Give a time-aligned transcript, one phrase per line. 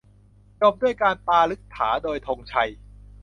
[0.61, 2.69] จบการปาฐกถาโดยธงชัย